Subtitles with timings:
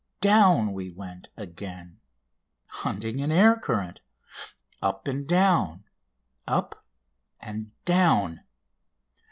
[0.19, 1.99] Down we went again,
[2.65, 4.01] hunting an air current.
[4.81, 5.83] Up and down,
[6.47, 6.83] up
[7.39, 8.41] and down!